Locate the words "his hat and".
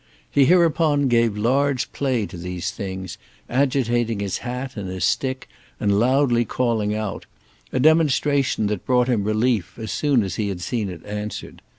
4.19-4.89